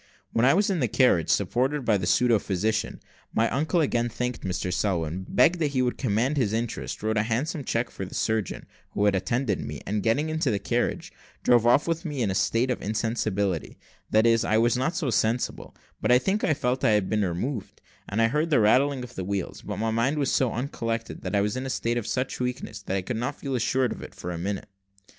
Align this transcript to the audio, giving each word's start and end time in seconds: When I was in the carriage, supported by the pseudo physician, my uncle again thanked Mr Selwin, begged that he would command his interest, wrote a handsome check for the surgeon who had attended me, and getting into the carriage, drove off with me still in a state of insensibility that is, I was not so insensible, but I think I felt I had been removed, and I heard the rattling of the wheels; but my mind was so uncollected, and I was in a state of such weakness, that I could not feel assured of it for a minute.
When 0.33 0.45
I 0.45 0.55
was 0.55 0.71
in 0.71 0.79
the 0.79 0.87
carriage, 0.87 1.29
supported 1.29 1.85
by 1.85 1.97
the 1.97 2.07
pseudo 2.07 2.39
physician, 2.39 2.99
my 3.35 3.47
uncle 3.51 3.81
again 3.81 4.09
thanked 4.09 4.41
Mr 4.41 4.73
Selwin, 4.73 5.27
begged 5.29 5.59
that 5.59 5.73
he 5.73 5.83
would 5.83 5.99
command 5.99 6.37
his 6.37 6.53
interest, 6.53 7.03
wrote 7.03 7.17
a 7.17 7.21
handsome 7.21 7.63
check 7.63 7.91
for 7.91 8.03
the 8.03 8.15
surgeon 8.15 8.65
who 8.93 9.05
had 9.05 9.13
attended 9.13 9.59
me, 9.59 9.79
and 9.85 10.01
getting 10.01 10.29
into 10.31 10.49
the 10.49 10.57
carriage, 10.57 11.13
drove 11.43 11.67
off 11.67 11.87
with 11.87 12.03
me 12.03 12.15
still 12.15 12.23
in 12.23 12.31
a 12.31 12.33
state 12.33 12.71
of 12.71 12.81
insensibility 12.81 13.77
that 14.09 14.25
is, 14.25 14.43
I 14.43 14.57
was 14.57 14.75
not 14.75 14.95
so 14.95 15.05
insensible, 15.09 15.75
but 16.01 16.11
I 16.11 16.17
think 16.17 16.43
I 16.43 16.55
felt 16.55 16.83
I 16.83 16.93
had 16.97 17.07
been 17.07 17.21
removed, 17.23 17.79
and 18.09 18.23
I 18.23 18.27
heard 18.27 18.49
the 18.49 18.59
rattling 18.59 19.03
of 19.03 19.13
the 19.13 19.23
wheels; 19.23 19.61
but 19.61 19.77
my 19.77 19.91
mind 19.91 20.17
was 20.17 20.31
so 20.31 20.51
uncollected, 20.51 21.19
and 21.23 21.35
I 21.37 21.41
was 21.41 21.55
in 21.55 21.67
a 21.67 21.69
state 21.69 21.97
of 21.99 22.07
such 22.07 22.39
weakness, 22.39 22.81
that 22.81 22.97
I 22.97 23.03
could 23.03 23.17
not 23.17 23.39
feel 23.39 23.53
assured 23.53 23.91
of 23.91 24.01
it 24.01 24.15
for 24.15 24.31
a 24.31 24.39
minute. 24.39 24.67